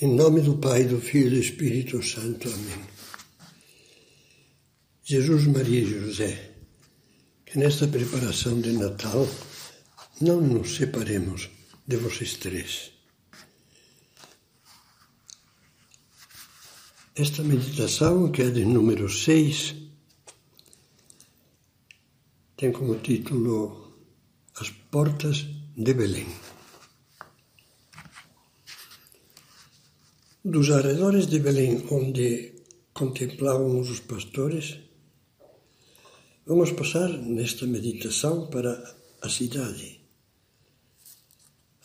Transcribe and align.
Em 0.00 0.14
nome 0.14 0.40
do 0.42 0.56
Pai, 0.58 0.84
do 0.84 1.00
Filho 1.00 1.26
e 1.26 1.30
do 1.30 1.40
Espírito 1.40 2.00
Santo. 2.00 2.48
Amém. 2.48 2.86
Jesus, 5.02 5.44
Maria 5.48 5.80
e 5.80 5.84
José, 5.84 6.52
que 7.44 7.58
nesta 7.58 7.88
preparação 7.88 8.60
de 8.60 8.70
Natal 8.74 9.28
não 10.20 10.40
nos 10.40 10.76
separemos 10.76 11.50
de 11.84 11.96
vocês 11.96 12.34
três. 12.34 12.92
Esta 17.16 17.42
meditação, 17.42 18.30
que 18.30 18.42
é 18.42 18.50
de 18.50 18.64
número 18.64 19.08
6, 19.08 19.74
tem 22.56 22.70
como 22.70 23.00
título 23.00 23.98
As 24.60 24.70
Portas 24.70 25.44
de 25.76 25.92
Belém. 25.92 26.28
Dos 30.44 30.70
arredores 30.70 31.26
de 31.26 31.40
Belém, 31.40 31.84
onde 31.90 32.54
contemplávamos 32.94 33.90
os 33.90 33.98
pastores, 33.98 34.78
vamos 36.46 36.70
passar 36.70 37.08
nesta 37.08 37.66
meditação 37.66 38.46
para 38.46 38.72
a 39.20 39.28
cidade. 39.28 40.00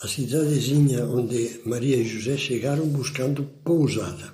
A 0.00 0.06
cidadezinha 0.06 1.04
onde 1.04 1.62
Maria 1.66 1.96
e 1.96 2.04
José 2.04 2.36
chegaram 2.36 2.86
buscando 2.86 3.42
pousada. 3.64 4.32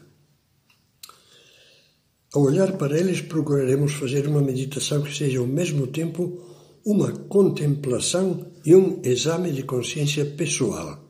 Ao 2.34 2.43
olhar 2.43 2.77
para 2.77 3.01
eles, 3.01 3.23
procuraremos 3.23 3.95
fazer 3.95 4.29
uma 4.29 4.43
meditação 4.43 5.02
que 5.02 5.16
seja 5.16 5.38
ao 5.38 5.46
mesmo 5.46 5.87
tempo 5.87 6.45
uma 6.84 7.10
contemplação 7.10 8.52
e 8.66 8.76
um 8.76 9.01
exame 9.02 9.51
de 9.51 9.63
consciência 9.63 10.26
pessoal 10.26 11.10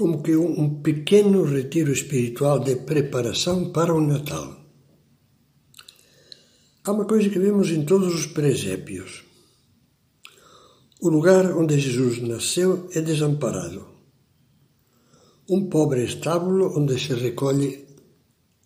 como 0.00 0.22
que 0.22 0.34
um 0.34 0.80
pequeno 0.80 1.44
retiro 1.44 1.92
espiritual 1.92 2.58
de 2.58 2.74
preparação 2.74 3.70
para 3.70 3.92
o 3.92 4.00
Natal. 4.00 4.56
Há 6.82 6.90
uma 6.90 7.04
coisa 7.04 7.28
que 7.28 7.38
vemos 7.38 7.70
em 7.70 7.84
todos 7.84 8.14
os 8.14 8.24
presépios. 8.24 9.24
O 11.02 11.10
lugar 11.10 11.54
onde 11.54 11.78
Jesus 11.78 12.18
nasceu 12.22 12.88
é 12.94 13.02
desamparado. 13.02 13.86
Um 15.50 15.68
pobre 15.68 16.02
estábulo 16.04 16.72
onde 16.78 16.98
se 16.98 17.12
recolhe 17.12 17.84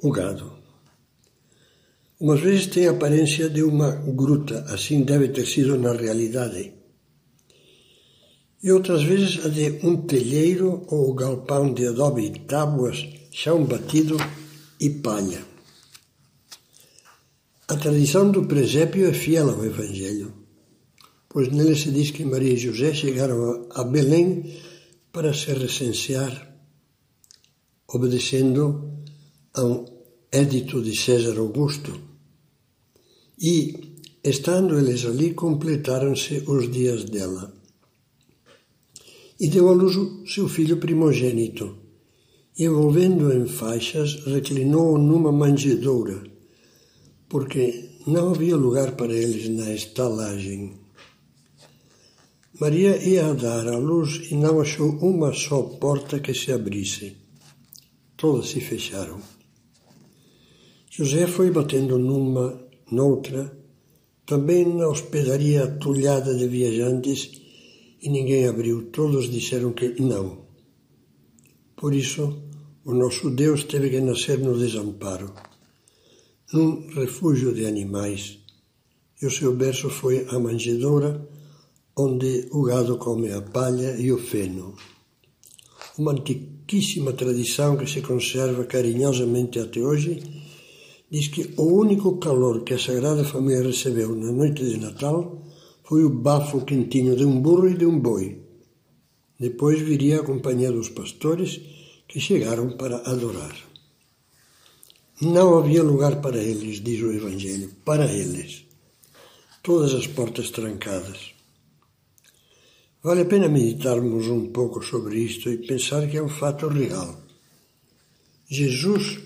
o 0.05 0.12
gado. 0.12 0.53
Umas 2.21 2.39
vezes 2.39 2.69
tem 2.69 2.87
a 2.87 2.93
aparência 2.93 3.51
de 3.51 3.65
uma 3.65 3.91
gruta, 3.91 4.67
assim 4.73 5.03
deve 5.03 5.31
ter 5.31 5.47
sido 5.49 5.77
na 5.77 5.95
realidade 5.95 6.84
e 8.65 8.73
outras 8.73 9.03
vezes 9.03 9.45
a 9.45 9.48
de 9.51 9.79
um 9.87 9.95
telheiro 10.07 10.87
ou 10.89 11.12
galpão 11.12 11.75
de 11.75 11.87
adobe 11.87 12.25
e 12.25 12.39
tábuas, 12.39 13.06
chão 13.31 13.62
batido 13.62 14.17
e 14.81 14.89
palha. 14.89 15.45
A 17.69 17.77
tradição 17.77 18.31
do 18.31 18.47
presépio 18.47 19.06
é 19.06 19.12
fiel 19.12 19.51
ao 19.51 19.62
Evangelho, 19.62 20.33
pois 21.29 21.53
nele 21.53 21.77
se 21.77 21.91
diz 21.91 22.11
que 22.11 22.25
Maria 22.25 22.55
e 22.55 22.56
José 22.56 22.95
chegaram 22.95 23.69
a 23.71 23.84
Belém 23.84 24.59
para 25.12 25.34
se 25.34 25.53
recensear, 25.53 26.33
obedecendo 27.87 28.65
a 29.53 29.62
um 29.62 29.84
édito 30.33 30.81
de 30.81 30.97
César 30.97 31.39
Augusto. 31.39 31.93
E, 33.39 33.99
estando 34.25 34.78
eles 34.78 35.05
ali, 35.05 35.34
completaram-se 35.34 36.45
os 36.47 36.71
dias 36.73 37.05
dela 37.05 37.62
e 39.39 39.49
deu 39.49 39.69
à 39.69 39.73
luz 39.73 39.97
seu 40.33 40.49
filho 40.49 40.77
primogênito. 40.77 41.77
Envolvendo-o 42.59 43.33
em 43.33 43.47
faixas, 43.47 44.25
reclinou-o 44.27 44.97
numa 44.99 45.33
manjedoura, 45.33 46.22
porque 47.28 47.91
não 48.06 48.31
havia 48.31 48.56
lugar 48.56 48.93
para 48.93 49.12
eles 49.12 49.49
na 49.49 49.73
estalagem. 49.73 50.75
Maria 52.61 52.97
ia 52.97 53.34
dar 53.34 53.67
à 53.67 53.77
luz 53.77 54.31
e 54.31 54.37
não 54.37 54.61
achou 54.61 54.91
uma 55.00 55.33
só 55.33 55.62
porta 55.62 56.21
que 56.21 56.33
se 56.33 56.53
abrisse. 56.53 57.17
Todas 58.17 58.50
se 58.50 58.61
fecharam. 58.61 59.19
José 60.89 61.27
foi 61.27 61.50
batendo 61.50 61.99
numa, 61.99 62.62
noutra, 62.89 63.53
também 64.25 64.65
na 64.65 64.87
hospedaria 64.87 65.65
atulhada 65.65 66.33
de 66.34 66.47
viajantes, 66.47 67.43
e 68.04 68.10
ninguém 68.10 68.47
abriu. 68.47 68.91
Todos 68.92 69.31
disseram 69.31 69.72
que 69.72 70.00
não. 70.00 70.44
Por 71.75 71.94
isso, 71.94 72.42
o 72.84 72.92
nosso 72.92 73.31
Deus 73.31 73.65
teve 73.65 73.88
que 73.88 74.00
nascer 74.00 74.38
no 74.38 74.56
desamparo, 74.59 75.32
num 76.53 76.87
refúgio 76.94 77.53
de 77.54 77.64
animais, 77.64 78.38
e 79.20 79.26
o 79.26 79.31
seu 79.31 79.56
berço 79.56 79.88
foi 79.88 80.26
a 80.28 80.38
manjedoura, 80.38 81.26
onde 81.97 82.47
o 82.53 82.62
gado 82.62 82.98
come 82.98 83.32
a 83.32 83.41
palha 83.41 83.97
e 83.98 84.12
o 84.12 84.19
feno. 84.19 84.75
Uma 85.97 86.12
antiquíssima 86.12 87.12
tradição 87.14 87.76
que 87.76 87.87
se 87.87 88.03
conserva 88.03 88.64
carinhosamente 88.64 89.59
até 89.59 89.81
hoje 89.81 90.22
diz 91.10 91.28
que 91.28 91.54
o 91.56 91.62
único 91.62 92.19
calor 92.19 92.64
que 92.64 92.75
a 92.75 92.78
Sagrada 92.78 93.25
Família 93.25 93.62
recebeu 93.62 94.14
na 94.14 94.31
noite 94.32 94.64
de 94.64 94.78
Natal 94.78 95.44
foi 95.84 96.03
o 96.03 96.11
bafo 96.11 96.65
quentinho 96.65 97.15
de 97.15 97.25
um 97.25 97.41
burro 97.41 97.69
e 97.69 97.77
de 97.77 97.84
um 97.84 97.99
boi. 97.99 98.43
Depois 99.39 99.81
viria 99.81 100.21
a 100.21 100.25
companhia 100.25 100.72
dos 100.72 100.89
pastores 100.89 101.61
que 102.09 102.19
chegaram 102.19 102.77
para 102.77 102.97
adorar. 103.09 103.55
Não 105.21 105.59
havia 105.59 105.83
lugar 105.83 106.21
para 106.21 106.39
eles, 106.39 106.81
diz 106.81 107.00
o 107.03 107.12
Evangelho, 107.12 107.71
para 107.84 108.11
eles. 108.11 108.65
Todas 109.62 109.94
as 109.94 110.06
portas 110.06 110.50
trancadas. 110.50 111.33
Vale 113.03 113.21
a 113.21 113.27
pena 113.27 113.49
meditarmos 113.49 114.28
um 114.28 114.50
pouco 114.50 114.83
sobre 114.83 115.19
isto 115.19 115.50
e 115.50 115.59
pensar 115.59 116.09
que 116.09 116.17
é 116.17 116.23
um 116.23 116.28
fato 116.28 116.69
real. 116.69 117.21
Jesus 118.49 119.21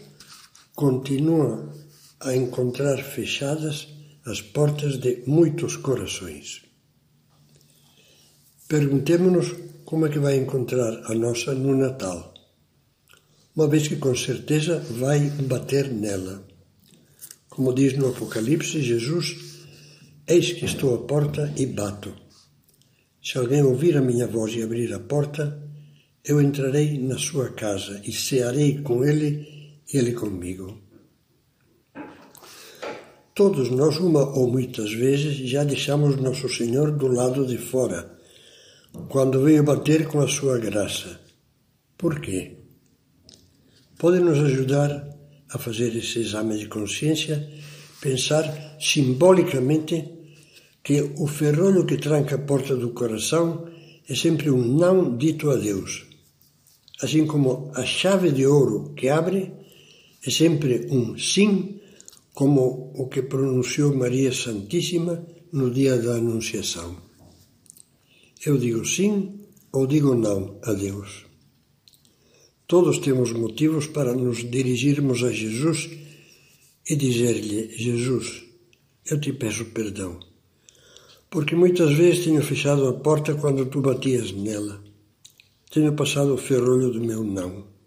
continua 0.75 1.73
a 2.21 2.35
encontrar 2.35 2.99
fechadas 2.99 3.89
as 4.28 4.41
portas 4.43 4.99
de 4.99 5.22
muitos 5.27 5.77
corações. 5.77 6.62
Perguntemos-nos 8.69 9.55
como 9.84 10.06
é 10.06 10.11
que 10.11 10.19
vai 10.19 10.37
encontrar 10.37 10.93
a 11.11 11.15
nossa 11.15 11.55
no 11.55 11.75
Natal, 11.75 12.34
uma 13.56 13.67
vez 13.67 13.88
que 13.88 13.97
com 13.97 14.15
certeza 14.15 14.81
vai 14.91 15.31
bater 15.31 15.91
nela. 15.91 16.47
Como 17.49 17.72
diz 17.72 17.97
no 17.97 18.09
Apocalipse, 18.09 18.83
Jesus, 18.83 19.27
eis 20.27 20.53
que 20.53 20.67
estou 20.67 20.94
à 20.94 20.99
porta 20.99 21.53
e 21.56 21.65
bato. 21.67 22.15
Se 23.22 23.38
alguém 23.38 23.62
ouvir 23.62 23.97
a 23.97 24.03
minha 24.03 24.27
voz 24.27 24.55
e 24.55 24.62
abrir 24.62 24.93
a 24.93 25.00
porta, 25.00 25.61
eu 26.22 26.41
entrarei 26.41 26.99
na 26.99 27.17
sua 27.17 27.50
casa 27.53 28.00
e 28.05 28.12
cearei 28.12 28.83
com 28.83 29.03
ele 29.03 29.83
e 29.93 29.97
ele 29.97 30.12
comigo. 30.12 30.88
Todos 33.38 33.71
nós, 33.71 33.99
uma 34.00 34.37
ou 34.37 34.50
muitas 34.50 34.93
vezes, 34.93 35.49
já 35.49 35.62
deixamos 35.62 36.16
Nosso 36.16 36.49
Senhor 36.49 36.91
do 36.91 37.06
lado 37.06 37.47
de 37.47 37.56
fora, 37.56 38.19
quando 39.09 39.41
veio 39.44 39.62
bater 39.62 40.09
com 40.09 40.19
a 40.19 40.26
sua 40.26 40.59
graça. 40.59 41.21
Por 41.97 42.19
quê? 42.19 42.56
Pode 43.97 44.19
nos 44.19 44.41
ajudar 44.41 44.91
a 45.50 45.56
fazer 45.56 45.94
esse 45.94 46.19
exame 46.19 46.59
de 46.59 46.66
consciência, 46.66 47.49
pensar 48.00 48.76
simbolicamente 48.81 50.05
que 50.82 51.12
o 51.17 51.29
ferrolho 51.29 51.87
que 51.87 51.96
tranca 51.96 52.34
a 52.34 52.41
porta 52.41 52.75
do 52.75 52.91
coração 52.91 53.69
é 54.08 54.17
sempre 54.17 54.50
um 54.50 54.67
não 54.67 55.17
dito 55.17 55.49
a 55.49 55.55
Deus. 55.55 56.06
Assim 57.00 57.25
como 57.25 57.70
a 57.76 57.84
chave 57.84 58.32
de 58.32 58.44
ouro 58.44 58.94
que 58.96 59.08
abre 59.08 59.52
é 60.26 60.29
sempre 60.29 60.88
um 60.91 61.17
sim 61.17 61.79
como 62.38 62.93
o 62.94 63.08
que 63.08 63.23
pronunciou 63.23 63.93
Maria 63.96 64.32
Santíssima 64.32 65.26
no 65.52 65.73
dia 65.73 65.99
da 65.99 66.14
Anunciação. 66.19 66.96
Eu 68.46 68.56
digo 68.56 68.85
sim 68.87 69.40
ou 69.73 69.88
digo 69.88 70.14
não 70.14 70.56
a 70.62 70.73
Deus. 70.73 71.26
Todos 72.69 72.99
temos 72.99 73.32
motivos 73.32 73.88
para 73.88 74.14
nos 74.14 74.49
dirigirmos 74.49 75.25
a 75.25 75.32
Jesus 75.32 75.90
e 76.88 76.94
dizer-lhe: 76.94 77.76
Jesus, 77.76 78.44
eu 79.11 79.20
te 79.20 79.32
peço 79.32 79.64
perdão, 79.76 80.20
porque 81.29 81.56
muitas 81.56 81.93
vezes 81.93 82.23
tenho 82.23 82.41
fechado 82.41 82.87
a 82.87 82.93
porta 82.93 83.34
quando 83.34 83.67
tu 83.67 83.81
batias 83.81 84.31
nela. 84.31 84.81
Tenho 85.73 85.93
passado 85.94 86.34
o 86.34 86.38
ferrolho 86.38 86.93
do 86.93 87.00
meu 87.00 87.25
não. 87.25 87.78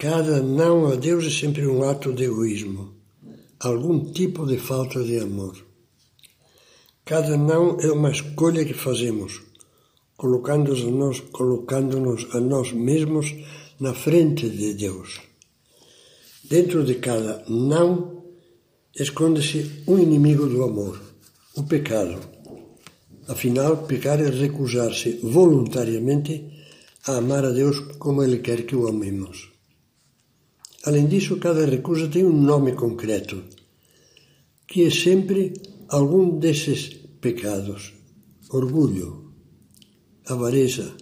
Cada 0.00 0.40
não 0.40 0.86
a 0.86 0.94
Deus 0.94 1.26
é 1.26 1.30
sempre 1.30 1.66
um 1.66 1.82
ato 1.82 2.12
de 2.12 2.22
egoísmo, 2.22 2.94
algum 3.58 4.12
tipo 4.12 4.46
de 4.46 4.56
falta 4.56 5.02
de 5.02 5.18
amor. 5.18 5.56
Cada 7.04 7.36
não 7.36 7.80
é 7.80 7.90
uma 7.90 8.12
escolha 8.12 8.64
que 8.64 8.74
fazemos, 8.74 9.42
colocando-nos 10.16 10.82
a 10.84 10.90
nós, 10.92 11.18
colocando 11.32 12.16
a 12.32 12.38
nós 12.38 12.72
mesmos 12.72 13.34
na 13.80 13.92
frente 13.92 14.48
de 14.48 14.72
Deus. 14.74 15.20
Dentro 16.44 16.84
de 16.84 16.94
cada 16.94 17.44
não 17.48 18.22
esconde-se 18.94 19.82
um 19.88 19.98
inimigo 19.98 20.46
do 20.46 20.62
amor, 20.62 21.02
o 21.56 21.64
pecado. 21.64 22.20
Afinal, 23.26 23.78
pecar 23.78 24.20
é 24.20 24.30
recusar-se 24.30 25.18
voluntariamente 25.24 26.48
a 27.04 27.16
amar 27.16 27.44
a 27.44 27.50
Deus 27.50 27.80
como 27.98 28.22
Ele 28.22 28.38
quer 28.38 28.64
que 28.64 28.76
o 28.76 28.86
amemos. 28.86 29.57
Além 30.84 31.06
disso, 31.06 31.36
cada 31.38 31.66
recusa 31.66 32.08
tem 32.08 32.24
um 32.24 32.40
nome 32.40 32.72
concreto, 32.72 33.42
que 34.66 34.84
é 34.84 34.90
sempre 34.90 35.52
algum 35.88 36.38
desses 36.38 36.88
pecados: 37.20 37.92
orgulho, 38.50 39.32
avareza, 40.26 40.94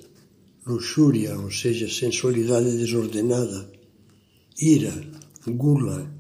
luxúria, 0.67 1.39
ou 1.39 1.51
seja, 1.51 1.89
sensualidade 1.89 2.77
desordenada, 2.77 3.71
ira, 4.59 4.95
gula, 5.47 6.11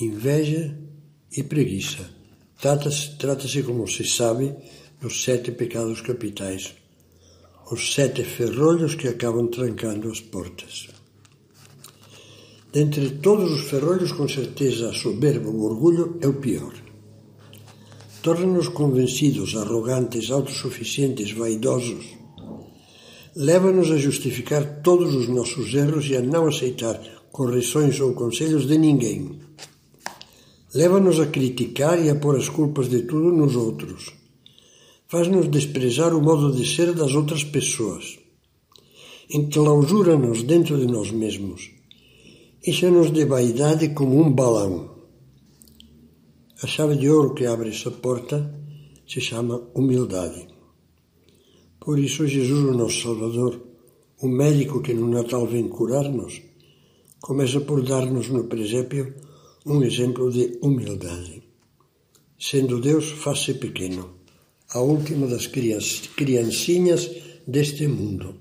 inveja 0.00 0.78
e 1.36 1.42
preguiça. 1.42 2.08
Trata-se, 2.60 3.16
trata-se, 3.16 3.62
como 3.62 3.88
se 3.88 4.04
sabe, 4.04 4.54
dos 5.00 5.24
sete 5.24 5.50
pecados 5.50 6.00
capitais, 6.00 6.74
os 7.72 7.92
sete 7.92 8.22
ferrolhos 8.22 8.94
que 8.94 9.08
acabam 9.08 9.48
trancando 9.48 10.10
as 10.10 10.20
portas. 10.20 10.99
Dentre 12.72 13.10
todos 13.18 13.50
os 13.50 13.62
ferrolhos, 13.62 14.12
com 14.12 14.28
certeza, 14.28 14.90
a 14.90 14.92
soberba, 14.92 15.50
o 15.50 15.64
orgulho 15.64 16.18
é 16.20 16.28
o 16.28 16.34
pior. 16.34 16.72
Torna-nos 18.22 18.68
convencidos, 18.68 19.56
arrogantes, 19.56 20.30
autossuficientes, 20.30 21.32
vaidosos. 21.32 22.04
Leva-nos 23.34 23.90
a 23.90 23.96
justificar 23.96 24.82
todos 24.82 25.16
os 25.16 25.26
nossos 25.26 25.74
erros 25.74 26.08
e 26.10 26.16
a 26.16 26.22
não 26.22 26.46
aceitar 26.46 27.00
correções 27.32 27.98
ou 27.98 28.12
conselhos 28.12 28.68
de 28.68 28.78
ninguém. 28.78 29.40
Leva-nos 30.72 31.18
a 31.18 31.26
criticar 31.26 32.00
e 32.00 32.08
a 32.08 32.14
pôr 32.14 32.36
as 32.36 32.48
culpas 32.48 32.88
de 32.88 33.02
tudo 33.02 33.32
nos 33.32 33.56
outros. 33.56 34.14
Faz-nos 35.08 35.48
desprezar 35.48 36.14
o 36.14 36.22
modo 36.22 36.52
de 36.52 36.64
ser 36.64 36.92
das 36.92 37.14
outras 37.14 37.42
pessoas. 37.42 38.16
Enclausura-nos 39.28 40.44
dentro 40.44 40.78
de 40.78 40.86
nós 40.86 41.10
mesmos 41.10 41.79
enche-nos 42.62 43.10
de 43.10 43.24
vaidade 43.24 43.88
como 43.94 44.20
um 44.20 44.30
balão. 44.30 44.90
A 46.62 46.66
chave 46.66 46.96
de 46.96 47.08
ouro 47.08 47.32
que 47.32 47.46
abre 47.46 47.70
essa 47.70 47.90
porta 47.90 48.54
se 49.08 49.18
chama 49.18 49.62
humildade. 49.74 50.46
Por 51.80 51.98
isso, 51.98 52.26
Jesus, 52.26 52.62
o 52.68 52.76
nosso 52.76 53.00
Salvador, 53.00 53.58
o 54.20 54.28
médico 54.28 54.82
que 54.82 54.92
no 54.92 55.08
Natal 55.08 55.46
vem 55.46 55.68
curar-nos, 55.68 56.42
começa 57.22 57.62
por 57.62 57.82
dar-nos 57.82 58.28
no 58.28 58.44
presépio 58.44 59.14
um 59.64 59.82
exemplo 59.82 60.30
de 60.30 60.58
humildade. 60.60 61.42
Sendo 62.38 62.78
Deus, 62.78 63.10
faz-se 63.10 63.54
pequeno, 63.54 64.16
a 64.68 64.80
última 64.80 65.26
das 65.26 65.46
criancinhas 65.46 67.10
deste 67.46 67.88
mundo. 67.88 68.34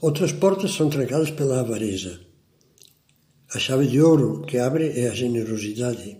Outras 0.00 0.32
portas 0.32 0.72
são 0.72 0.88
trancadas 0.88 1.30
pela 1.30 1.60
avareza 1.60 2.27
a 3.54 3.58
chave 3.58 3.86
de 3.86 4.00
ouro 4.00 4.42
que 4.46 4.58
abre 4.58 4.92
é 5.00 5.08
a 5.08 5.14
generosidade. 5.14 6.18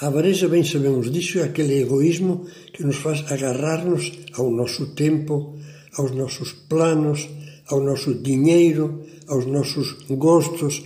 A 0.00 0.06
avareza, 0.06 0.48
bem 0.48 0.64
sabemos 0.64 1.10
disso, 1.12 1.38
é 1.38 1.42
aquele 1.44 1.80
egoísmo 1.80 2.46
que 2.72 2.82
nos 2.82 2.96
faz 2.96 3.22
agarrar-nos 3.30 4.12
ao 4.32 4.50
nosso 4.50 4.94
tempo, 4.94 5.58
aos 5.96 6.10
nossos 6.12 6.52
planos, 6.52 7.28
ao 7.68 7.80
nosso 7.80 8.14
dinheiro, 8.14 9.04
aos 9.28 9.46
nossos 9.46 9.92
gostos, 10.08 10.82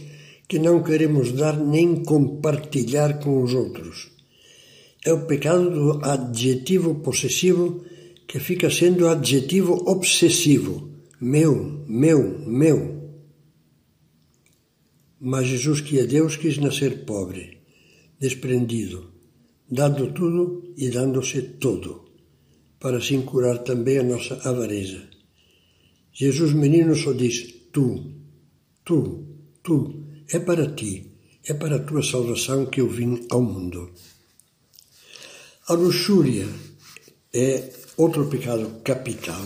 que 0.48 0.58
não 0.58 0.82
queremos 0.82 1.32
dar 1.32 1.56
nem 1.56 2.02
compartilhar 2.04 3.20
com 3.20 3.42
os 3.42 3.54
outros. 3.54 4.08
É 5.04 5.12
o 5.12 5.26
pecado 5.26 5.70
do 5.70 6.04
adjetivo 6.04 6.96
possessivo 6.96 7.84
que 8.26 8.40
fica 8.40 8.68
sendo 8.68 9.08
adjetivo 9.08 9.84
obsessivo. 9.86 10.90
Meu, 11.20 11.84
meu, 11.86 12.40
meu. 12.46 12.95
Mas 15.20 15.46
Jesus, 15.46 15.80
que 15.80 15.98
é 15.98 16.06
Deus, 16.06 16.36
quis 16.36 16.58
nascer 16.58 17.04
pobre, 17.04 17.62
desprendido, 18.20 19.10
dando 19.70 20.12
tudo 20.12 20.74
e 20.76 20.90
dando-se 20.90 21.42
todo, 21.42 22.04
para 22.78 22.98
assim 22.98 23.22
curar 23.22 23.58
também 23.58 23.98
a 23.98 24.02
nossa 24.02 24.34
avareza. 24.48 25.02
Jesus, 26.12 26.52
menino, 26.52 26.94
só 26.94 27.12
diz: 27.12 27.46
Tu, 27.72 28.12
tu, 28.84 29.24
tu, 29.62 30.04
é 30.30 30.38
para 30.38 30.74
ti, 30.74 31.12
é 31.46 31.54
para 31.54 31.76
a 31.76 31.82
tua 31.82 32.02
salvação 32.02 32.66
que 32.66 32.80
eu 32.80 32.88
vim 32.88 33.26
ao 33.30 33.42
mundo. 33.42 33.90
A 35.68 35.72
luxúria 35.72 36.46
é 37.32 37.72
outro 37.96 38.26
pecado 38.26 38.80
capital. 38.84 39.42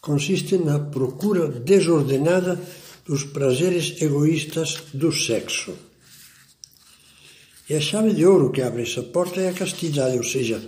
Consiste 0.00 0.58
na 0.58 0.78
procura 0.78 1.48
desordenada 1.48 2.60
dos 3.06 3.24
prazeres 3.24 4.00
egoístas 4.00 4.84
do 4.94 5.12
sexo. 5.12 5.74
E 7.68 7.74
a 7.74 7.80
chave 7.80 8.12
de 8.12 8.26
ouro 8.26 8.50
que 8.50 8.62
abre 8.62 8.82
essa 8.82 9.02
porta 9.02 9.40
é 9.40 9.48
a 9.48 9.54
castidade, 9.54 10.16
ou 10.16 10.24
seja, 10.24 10.62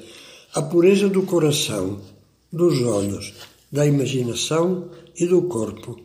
a 0.54 0.62
pureza 0.62 1.08
do 1.08 1.22
coração, 1.22 2.00
dos 2.50 2.80
olhos, 2.82 3.34
da 3.70 3.84
imaginação 3.84 4.90
e 5.14 5.26
do 5.26 5.42
corpo. 5.42 6.00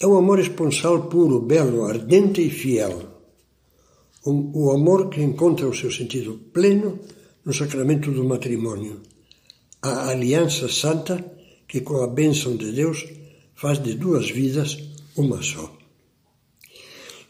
É 0.00 0.06
o 0.06 0.16
amor 0.16 0.38
esponsal 0.38 1.08
puro, 1.08 1.40
belo, 1.40 1.84
ardente 1.84 2.40
e 2.42 2.50
fiel. 2.50 3.10
O 4.24 4.70
amor 4.70 5.10
que 5.10 5.22
encontra 5.22 5.68
o 5.68 5.74
seu 5.74 5.90
sentido 5.90 6.40
pleno 6.52 6.98
no 7.44 7.52
sacramento 7.52 8.10
do 8.10 8.24
matrimônio. 8.24 9.02
A 9.82 10.08
aliança 10.08 10.66
santa 10.68 11.22
que, 11.68 11.82
com 11.82 12.02
a 12.02 12.06
bênção 12.06 12.56
de 12.56 12.72
Deus, 12.72 13.04
faz 13.64 13.82
de 13.82 13.94
duas 13.94 14.28
vidas 14.30 14.76
uma 15.16 15.42
só. 15.42 15.74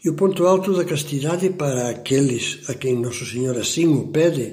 E 0.03 0.09
o 0.09 0.15
ponto 0.15 0.45
alto 0.45 0.73
da 0.73 0.83
castidade 0.83 1.49
para 1.51 1.87
aqueles 1.87 2.69
a 2.69 2.73
quem 2.73 2.99
Nosso 2.99 3.25
Senhor 3.25 3.57
assim 3.57 3.87
o 3.87 4.09
pede 4.09 4.47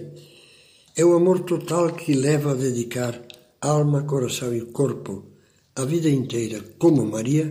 é 0.95 1.05
o 1.05 1.17
amor 1.17 1.41
total 1.41 1.93
que 1.93 2.15
leva 2.15 2.53
a 2.53 2.55
dedicar 2.55 3.21
alma, 3.61 4.05
coração 4.05 4.55
e 4.55 4.61
corpo 4.79 5.27
a 5.75 5.85
vida 5.85 6.09
inteira, 6.09 6.63
como 6.79 7.05
Maria, 7.05 7.47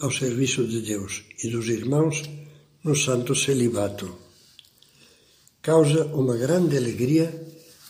ao 0.00 0.10
serviço 0.10 0.66
de 0.66 0.80
Deus 0.80 1.24
e 1.44 1.50
dos 1.50 1.68
irmãos 1.68 2.22
no 2.82 2.96
santo 2.96 3.34
celibato. 3.34 4.08
Causa 5.60 6.06
uma 6.06 6.38
grande 6.38 6.74
alegria 6.74 7.26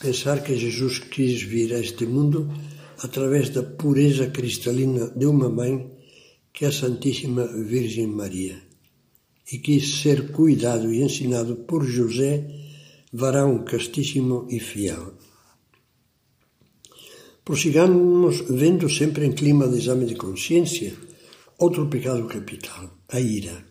pensar 0.00 0.42
que 0.42 0.58
Jesus 0.58 0.99
quis 0.99 1.40
vir 1.42 1.73
a 1.73 1.78
este 1.78 2.04
mundo 2.04 2.50
através 3.02 3.50
da 3.50 3.62
pureza 3.62 4.26
cristalina 4.28 5.09
de 5.14 5.26
uma 5.26 5.49
mãe, 5.49 5.90
que 6.52 6.64
é 6.64 6.69
a 6.69 6.73
Santíssima 6.73 7.47
Virgem 7.47 8.07
Maria, 8.07 8.61
e 9.52 9.59
quis 9.59 10.00
ser 10.00 10.33
cuidado 10.33 10.93
e 10.93 11.02
ensinado 11.02 11.57
por 11.69 11.85
José, 11.85 12.47
varão 13.12 13.64
castíssimo 13.64 14.47
e 14.50 14.61
fiel. 14.61 15.14
Prossigamos 17.45 18.45
vendo 18.50 18.90
sempre 18.90 19.25
em 19.25 19.33
clima 19.33 19.67
de 19.69 19.78
exame 19.78 20.05
de 20.05 20.17
consciência 20.17 20.93
outro 21.59 21.87
pecado 21.87 22.26
capital, 22.26 22.90
a 23.09 23.19
ira. 23.19 23.64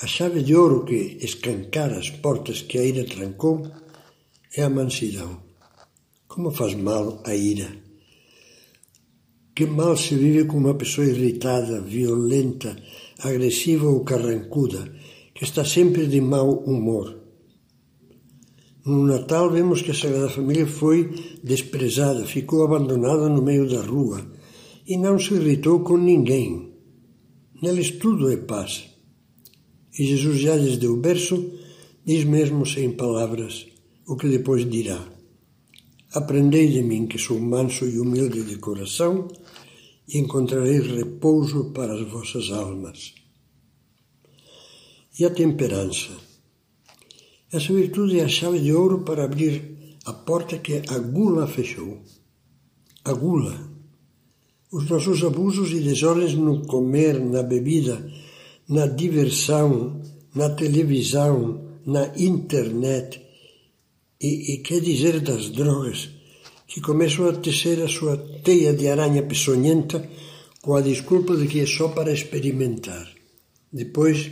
A 0.00 0.06
chave 0.06 0.42
de 0.42 0.54
ouro 0.54 0.84
que 0.84 1.18
escancara 1.20 1.98
as 1.98 2.10
portas 2.10 2.62
que 2.62 2.78
a 2.78 2.84
ira 2.84 3.04
trancou 3.04 3.70
é 4.56 4.62
a 4.62 4.70
mansidão. 4.70 5.42
Como 6.34 6.50
faz 6.50 6.74
mal 6.74 7.22
a 7.24 7.32
ira? 7.32 7.70
Que 9.54 9.66
mal 9.66 9.96
se 9.96 10.16
vive 10.16 10.44
com 10.46 10.56
uma 10.56 10.74
pessoa 10.74 11.06
irritada, 11.06 11.80
violenta, 11.80 12.76
agressiva 13.20 13.86
ou 13.86 14.00
carrancuda, 14.02 14.82
que 15.32 15.44
está 15.44 15.64
sempre 15.64 16.08
de 16.08 16.20
mau 16.20 16.58
humor. 16.64 17.16
No 18.84 19.06
Natal 19.06 19.48
vemos 19.48 19.80
que 19.80 19.92
a 19.92 19.94
Sagrada 19.94 20.28
Família 20.28 20.66
foi 20.66 21.14
desprezada, 21.44 22.26
ficou 22.26 22.64
abandonada 22.64 23.28
no 23.28 23.40
meio 23.40 23.70
da 23.70 23.82
rua 23.82 24.26
e 24.88 24.96
não 24.96 25.20
se 25.20 25.34
irritou 25.34 25.84
com 25.84 25.96
ninguém. 25.96 26.74
Neles 27.62 27.92
tudo 27.92 28.28
é 28.28 28.36
paz. 28.38 28.86
E 29.96 30.04
Jesus 30.04 30.40
já 30.40 30.56
desde 30.56 30.88
o 30.88 30.96
berço 30.96 31.52
diz 32.04 32.24
mesmo 32.24 32.66
sem 32.66 32.90
palavras 32.90 33.68
o 34.04 34.16
que 34.16 34.28
depois 34.28 34.68
dirá. 34.68 35.13
Aprendei 36.14 36.68
de 36.68 36.80
mim, 36.80 37.08
que 37.08 37.18
sou 37.18 37.40
manso 37.40 37.84
e 37.86 37.98
humilde 37.98 38.44
de 38.44 38.56
coração, 38.58 39.26
e 40.06 40.16
encontrareis 40.16 40.86
repouso 40.86 41.72
para 41.72 41.92
as 41.92 42.08
vossas 42.08 42.52
almas. 42.52 43.14
E 45.18 45.24
a 45.24 45.30
temperança. 45.30 46.12
Essa 47.52 47.72
virtude 47.72 48.20
é 48.20 48.24
a 48.24 48.28
chave 48.28 48.60
de 48.60 48.72
ouro 48.72 49.00
para 49.00 49.24
abrir 49.24 49.96
a 50.04 50.12
porta 50.12 50.58
que 50.58 50.82
a 50.88 50.98
gula 50.98 51.48
fechou. 51.48 51.98
A 53.04 53.12
gula, 53.12 53.58
Os 54.70 54.88
nossos 54.88 55.22
abusos 55.24 55.72
e 55.72 55.80
desordens 55.80 56.34
no 56.34 56.64
comer, 56.66 57.18
na 57.18 57.42
bebida, 57.42 58.08
na 58.68 58.86
diversão, 58.86 60.00
na 60.34 60.50
televisão, 60.50 61.60
na 61.86 62.12
internet, 62.16 63.23
e, 64.24 64.54
e 64.54 64.58
quer 64.58 64.80
dizer 64.80 65.20
das 65.20 65.50
drogas, 65.50 66.08
que 66.66 66.80
começam 66.80 67.28
a 67.28 67.32
tecer 67.34 67.82
a 67.82 67.88
sua 67.88 68.16
teia 68.42 68.72
de 68.72 68.88
aranha 68.88 69.22
peçonhenta 69.22 70.08
com 70.62 70.74
a 70.74 70.80
desculpa 70.80 71.36
de 71.36 71.46
que 71.46 71.60
é 71.60 71.66
só 71.66 71.88
para 71.88 72.10
experimentar. 72.10 73.06
Depois, 73.70 74.30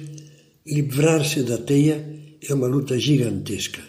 livrar-se 0.66 1.42
da 1.42 1.58
teia 1.58 1.96
é 2.40 2.54
uma 2.54 2.66
luta 2.66 2.98
gigantesca. 2.98 3.82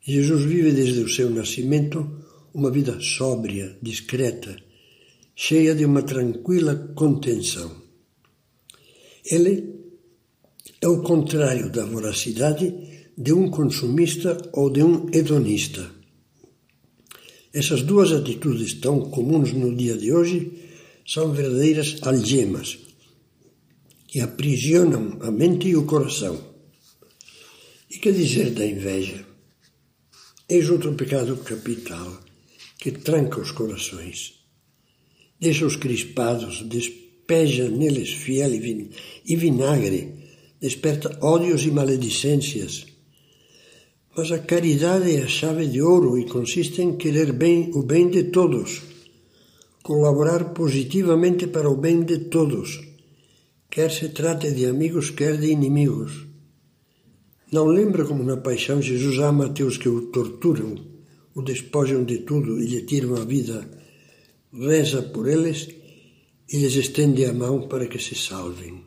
Jesus 0.00 0.44
vive 0.44 0.72
desde 0.72 1.00
o 1.00 1.08
seu 1.08 1.28
nascimento 1.28 1.98
uma 2.54 2.70
vida 2.70 2.98
sóbria, 3.00 3.76
discreta, 3.82 4.56
cheia 5.34 5.74
de 5.74 5.84
uma 5.84 6.02
tranquila 6.02 6.74
contenção. 6.94 7.70
Ele 9.30 9.52
é 10.80 10.88
o 10.88 11.02
contrário 11.02 11.70
da 11.70 11.84
voracidade 11.84 12.95
de 13.16 13.32
um 13.32 13.48
consumista 13.48 14.36
ou 14.52 14.68
de 14.68 14.82
um 14.82 15.08
hedonista. 15.10 15.90
Essas 17.52 17.80
duas 17.80 18.12
atitudes 18.12 18.74
tão 18.74 19.08
comuns 19.08 19.52
no 19.54 19.74
dia 19.74 19.96
de 19.96 20.12
hoje 20.12 20.52
são 21.06 21.32
verdadeiras 21.32 21.96
algemas 22.02 22.78
que 24.06 24.20
aprisionam 24.20 25.18
a 25.22 25.30
mente 25.30 25.68
e 25.68 25.76
o 25.76 25.86
coração. 25.86 26.38
E 27.90 27.98
que 27.98 28.12
dizer 28.12 28.50
da 28.50 28.66
inveja? 28.66 29.24
Eis 30.48 30.68
outro 30.68 30.92
pecado 30.94 31.38
capital 31.38 32.20
que 32.78 32.92
tranca 32.92 33.40
os 33.40 33.50
corações. 33.50 34.34
Deixa-os 35.40 35.76
crispados, 35.76 36.62
despeja 36.68 37.68
neles 37.70 38.10
fiel 38.10 38.54
e 38.54 39.36
vinagre, 39.36 40.12
desperta 40.60 41.18
ódios 41.22 41.64
e 41.64 41.70
maledicências 41.70 42.95
mas 44.16 44.32
a 44.32 44.38
caridade 44.38 45.14
é 45.14 45.22
a 45.22 45.28
chave 45.28 45.66
de 45.66 45.82
ouro 45.82 46.18
e 46.18 46.24
consiste 46.24 46.80
em 46.80 46.96
querer 46.96 47.34
bem 47.34 47.70
o 47.74 47.82
bem 47.82 48.08
de 48.08 48.24
todos, 48.24 48.80
colaborar 49.82 50.54
positivamente 50.54 51.46
para 51.48 51.68
o 51.68 51.76
bem 51.76 52.02
de 52.02 52.18
todos, 52.30 52.80
quer 53.70 53.90
se 53.90 54.08
trate 54.08 54.52
de 54.52 54.64
amigos, 54.64 55.10
quer 55.10 55.36
de 55.36 55.48
inimigos. 55.48 56.26
Não 57.52 57.66
lembra 57.66 58.06
como 58.06 58.24
na 58.24 58.38
paixão 58.38 58.80
Jesus 58.80 59.18
ama 59.18 59.46
aqueles 59.46 59.76
que 59.76 59.88
o 59.88 60.06
torturam, 60.10 60.74
o 61.34 61.42
despojam 61.42 62.02
de 62.02 62.18
tudo 62.20 62.58
e 62.58 62.66
lhe 62.66 62.86
tiram 62.86 63.16
a 63.16 63.24
vida, 63.24 63.68
reza 64.50 65.02
por 65.02 65.28
eles 65.28 65.68
e 66.50 66.56
lhes 66.56 66.74
estende 66.74 67.26
a 67.26 67.34
mão 67.34 67.68
para 67.68 67.86
que 67.86 67.98
se 67.98 68.14
salvem. 68.14 68.82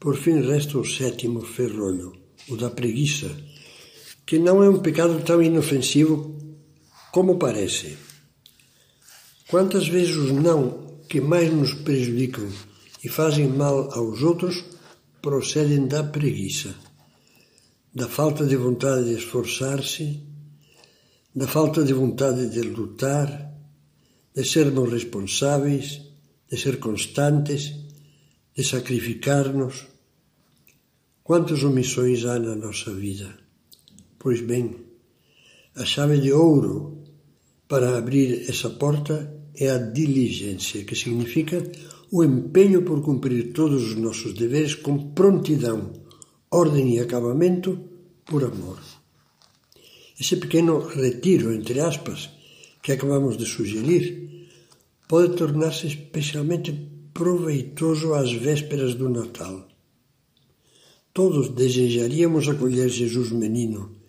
Por 0.00 0.16
fim 0.16 0.40
resta 0.40 0.78
o 0.78 0.84
sétimo 0.84 1.42
ferrolho, 1.42 2.12
o 2.48 2.56
da 2.56 2.70
preguiça, 2.70 3.30
que 4.32 4.38
não 4.38 4.62
é 4.62 4.70
um 4.70 4.78
pecado 4.78 5.22
tão 5.22 5.42
inofensivo 5.42 6.34
como 7.12 7.38
parece. 7.38 7.98
Quantas 9.46 9.86
vezes 9.86 10.16
os 10.16 10.32
não 10.32 11.02
que 11.06 11.20
mais 11.20 11.52
nos 11.52 11.74
prejudicam 11.74 12.48
e 13.04 13.10
fazem 13.10 13.46
mal 13.46 13.92
aos 13.92 14.22
outros 14.22 14.64
procedem 15.20 15.86
da 15.86 16.02
preguiça, 16.02 16.74
da 17.94 18.08
falta 18.08 18.46
de 18.46 18.56
vontade 18.56 19.04
de 19.04 19.18
esforçar-se, 19.18 20.26
da 21.36 21.46
falta 21.46 21.84
de 21.84 21.92
vontade 21.92 22.48
de 22.48 22.62
lutar, 22.62 23.28
de 24.34 24.44
sermos 24.46 24.90
responsáveis, 24.90 26.00
de 26.50 26.56
ser 26.56 26.78
constantes, 26.78 27.70
de 28.56 28.64
sacrificar-nos. 28.64 29.88
Quantas 31.22 31.62
omissões 31.62 32.24
há 32.24 32.38
na 32.38 32.54
nossa 32.54 32.94
vida? 32.94 33.41
Pois 34.22 34.40
bem, 34.40 34.76
a 35.74 35.84
chave 35.84 36.16
de 36.20 36.30
ouro 36.30 37.02
para 37.66 37.98
abrir 37.98 38.48
essa 38.48 38.70
porta 38.70 39.16
é 39.56 39.68
a 39.68 39.78
diligência, 39.78 40.84
que 40.84 40.94
significa 40.94 41.60
o 42.08 42.22
empenho 42.22 42.82
por 42.82 43.02
cumprir 43.02 43.52
todos 43.52 43.82
os 43.82 43.96
nossos 43.96 44.32
deveres 44.34 44.76
com 44.76 45.10
prontidão, 45.10 45.92
ordem 46.52 46.94
e 46.94 47.00
acabamento 47.00 47.70
por 48.24 48.44
amor. 48.44 48.78
Esse 50.20 50.36
pequeno 50.36 50.78
retiro, 50.78 51.52
entre 51.52 51.80
aspas, 51.80 52.30
que 52.80 52.92
acabamos 52.92 53.36
de 53.36 53.44
sugerir, 53.44 54.46
pode 55.08 55.34
tornar-se 55.34 55.88
especialmente 55.88 56.70
proveitoso 57.12 58.14
às 58.14 58.32
vésperas 58.32 58.94
do 58.94 59.08
Natal. 59.08 59.66
Todos 61.12 61.48
desejaríamos 61.48 62.48
acolher 62.48 62.88
Jesus 62.88 63.32
menino 63.32 64.00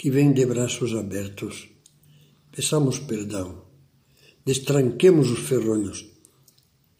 que 0.00 0.10
vem 0.10 0.32
de 0.32 0.46
braços 0.46 0.94
abertos. 0.94 1.68
Peçamos 2.50 2.98
perdão, 3.00 3.48
destranquemos 4.46 5.30
os 5.30 5.40
ferrolhos 5.40 6.06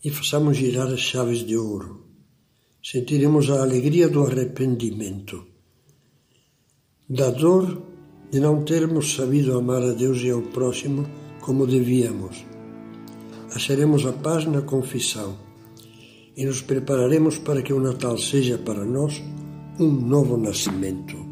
e 0.05 0.11
façamos 0.11 0.59
girar 0.59 0.89
as 0.89 1.01
chaves 1.01 1.39
de 1.39 1.57
ouro. 1.57 2.05
Sentiremos 2.85 3.49
a 3.49 3.63
alegria 3.63 4.07
do 4.07 4.23
arrependimento, 4.23 5.47
da 7.09 7.31
dor 7.31 7.83
de 8.31 8.39
não 8.39 8.65
termos 8.67 9.15
sabido 9.15 9.57
amar 9.57 9.83
a 9.83 9.93
Deus 9.93 10.21
e 10.21 10.29
ao 10.29 10.43
próximo 10.43 11.09
como 11.41 11.67
devíamos. 11.67 12.45
Acharemos 13.51 14.05
a 14.05 14.13
paz 14.13 14.45
na 14.45 14.61
confissão 14.61 15.39
e 16.37 16.45
nos 16.45 16.61
prepararemos 16.61 17.39
para 17.39 17.63
que 17.63 17.73
o 17.73 17.81
Natal 17.81 18.19
seja 18.19 18.59
para 18.59 18.85
nós 18.85 19.23
um 19.79 19.91
novo 19.91 20.37
nascimento. 20.37 21.30